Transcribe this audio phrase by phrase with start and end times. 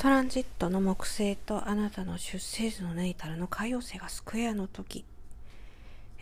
[0.00, 5.04] トランジットの木星とあなたの出生図のネイタルの海洋星がスクエアの時、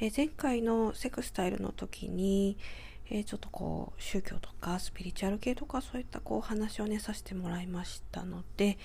[0.00, 2.56] え、前回のセクスタイルの時に、
[3.08, 8.78] え、ちょっとこう宗教とかスピリチュアル系とかそういったこう話をねさせてもらいましたので、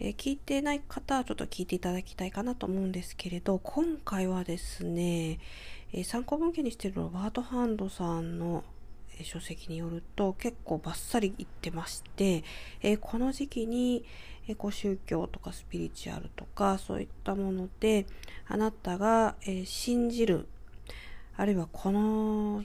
[0.00, 5.38] え、聞いてない方はちょっと聞いていただきたいかなと思うんですけれど今回はですね、
[5.92, 8.64] え参考文献にしてるロバート・ハンドさんの
[9.24, 12.44] 書籍によると結構バッサリ言ってまして、
[12.82, 14.04] えー、この時期に、
[14.48, 18.06] えー、こう宗教とかスピリチュアルとかそういったもので
[18.46, 20.48] あなたが、えー、信じる
[21.38, 22.64] あるいはこの、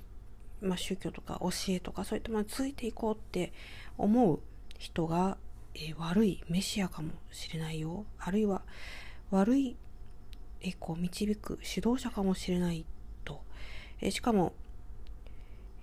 [0.62, 3.54] まあ、宗教とか教えとかそういったものについていこうって
[3.98, 4.40] 思う
[4.80, 5.38] 人が、
[5.76, 8.06] え悪いメシアかもしれないよ。
[8.20, 8.64] あるいは
[9.32, 9.78] 悪い、
[10.62, 12.86] えこう導く指導者かもしれない
[13.24, 13.44] と、
[14.02, 14.54] えしかも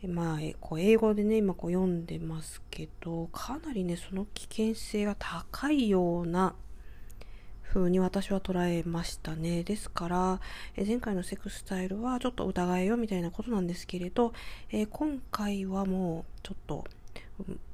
[0.09, 6.55] まあ、こう英語でね、今こう読んでますけど、かなりね、その危険性が高いような
[7.71, 9.63] 風に私は捉えましたね。
[9.63, 10.41] ですから、
[10.77, 14.33] え前回のセクスタイルはちょっと疑えよみたいなことなんですけれど、
[14.73, 16.85] え今回はもうちょっと、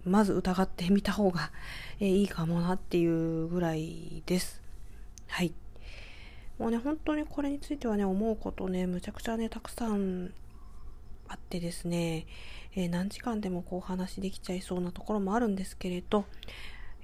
[0.04, 1.50] まず疑ってみた方が、
[2.00, 4.60] えいいかもなっていうぐらいです。
[5.28, 5.52] はい。
[6.58, 10.32] もうね、本当にこれについてはね、思うことね、むちゃくちゃね、たくさん
[11.28, 12.26] あってですね、
[12.74, 16.24] えー、何時間でもこうお話できちゃいそうなところもあるんですけれど、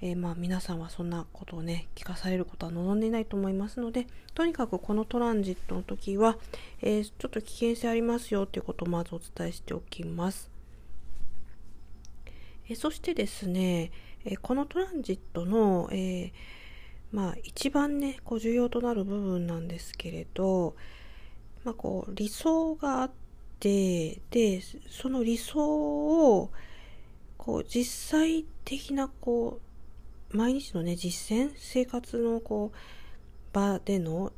[0.01, 6.37] えー、まあ皆さんはそんなことをね聞かされることは望んでいないと思いますのでとにかくこのトランジットの時は、
[6.81, 10.51] えー、ちょっと危険性ありますよということをまずお伝えしておきます。
[12.69, 13.91] えそしてですね、
[14.25, 16.33] えこのトランジットの、え
[17.11, 20.75] まあ一番ねこう重要となる部分なんですけれど、
[21.65, 23.22] まあ、こう理想があって
[23.63, 24.61] で
[24.91, 26.51] その理想を
[27.37, 29.61] こう実際的なこ
[30.33, 32.77] う毎日のね実践生活のこう
[33.53, 34.33] 場での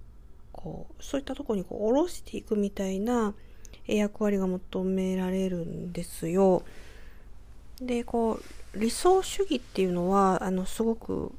[0.53, 3.35] こうそういったとこにこう下ろしていくみたいな
[3.87, 6.63] 役割が求められるんですよ。
[7.81, 8.41] でこ
[8.75, 11.33] う理想主義っていうのはあのすごく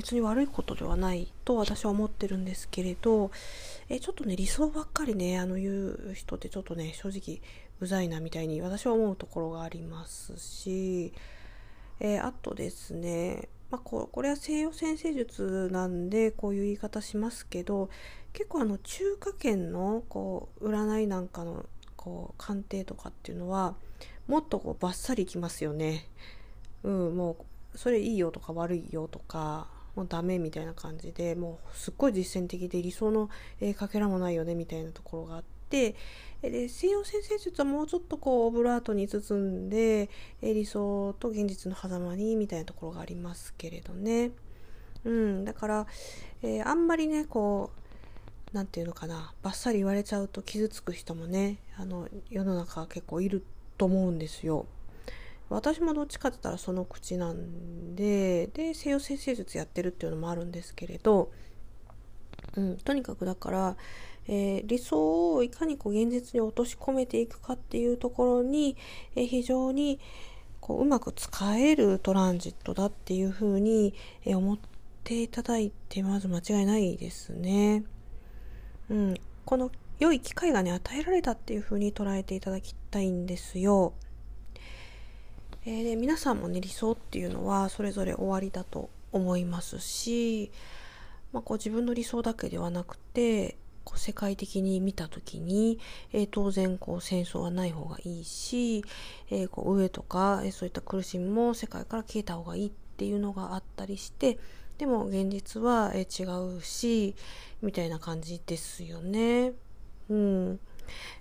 [0.00, 3.30] 別に悪いことではないと私は思ってるんですけれど、
[3.90, 7.42] えちょっとね、理想ばっかりね、あの言う人ってちょっとね、正直
[7.80, 11.12] うざいなみたいに私は思うところがありますし、
[12.00, 17.90] えー、あとですね、まあ、ここれは西洋先生術なんでこういう言い方しますけど
[18.32, 23.74] 結構あの中華圏のこう占いなんかのこう鑑定とかっていうのは
[24.26, 26.06] もっとこうバッサリきますよね。
[26.84, 27.36] うん、も
[27.74, 33.28] うそれいいよとか悪いよとかもうダメみたいな感じでもうすっごい実践的で理想の、
[33.60, 35.94] えー、かけらもないよねみたいなところがあって
[36.42, 40.08] で西洋先生術はもうちょっとこうオブラートに包んで、
[40.40, 44.32] え、理想と現実の狭間にみたいなところがありますけれどね。
[45.04, 45.86] うん、だから、
[46.42, 47.80] えー、あんまりねこう
[48.52, 53.44] 何て言うのかなバッサリ言われちゃうと傷つく人もねあの世の中結構いる
[53.78, 54.66] と思うんですよ。
[55.50, 61.32] 私もどっちかって言ったらその口なんでで西洋先生術やってるっていうのもあるんですけれど、
[62.56, 63.76] うん、とにかくだから、
[64.28, 68.76] えー、理想をいかにこう現実に落とし込めていくかっていうところに、
[69.16, 69.98] えー、非常に
[70.60, 73.94] こううまく使えるトランジットだっていうふうに、
[74.24, 74.58] えー、思っ
[75.02, 77.82] ていただいてまず間違いないですね。
[78.88, 83.94] うん、この良い機会がね与えられたっていうふうに捉えていただきたいんですよ。
[85.66, 90.50] えー、で皆さんもね理想っていうのはそれぞれ終わりだと思いますし、
[91.32, 95.78] まあ、こう自分の理想だけではなくてこう世界的に見た時に、
[96.12, 98.84] えー、当然こう戦争はない方がいいし、
[99.30, 104.38] えー、こう上とか、えー、そういった苦しみも世界から消えた方がいいっていうのがあったりして
[104.78, 106.22] でも現実は、え違
[106.56, 107.14] うし
[107.60, 109.52] みたいな感じですよね。
[110.08, 110.60] うん、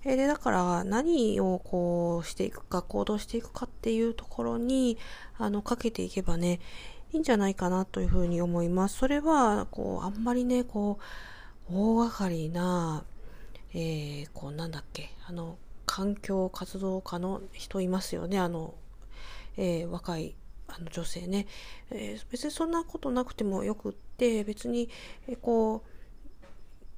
[0.04, 4.98] えー、でだから何をこうしていくか行動していくかっていうところに
[5.38, 6.60] あのかけていけばね
[7.12, 8.98] いいんじゃないかなというふうに思います。
[8.98, 11.04] それはこうあんまりねこう
[11.71, 13.04] 大掛かりな、
[13.74, 18.75] えー、こうなんだっけあの環境活動家の人いますよねあの、
[19.57, 20.36] えー、若い
[20.68, 21.48] あの女性ね、
[21.89, 24.89] えー、別にそんなことなくてもよくって別に、
[25.27, 25.83] えー、こ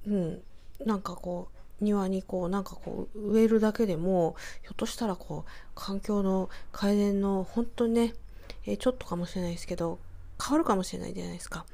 [0.06, 0.42] ううん
[0.86, 8.14] なんかこう庭にこうなんかこう植えるだけでもひょっとしたらこう環境の改善の本当にね、
[8.66, 10.00] えー、ちょっとかもしれないですけど
[10.42, 11.66] 変わるかもしれないじゃないですか。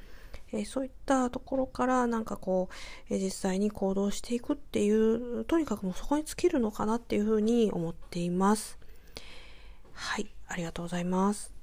[0.53, 2.69] えー、そういったところからなんかこ
[3.09, 8.77] う、えー、実際に行動していくっていうとにかくもうそこに尽きるのかなっていうふうに思っています。
[9.93, 11.56] はい、ありがとうございます。